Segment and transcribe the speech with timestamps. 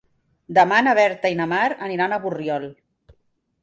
[0.57, 2.71] Demà na Berta i na Mar aniran a Borriol.